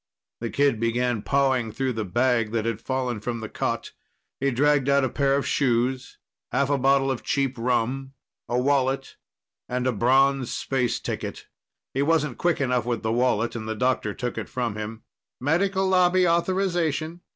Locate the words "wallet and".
8.57-9.85, 13.13-13.69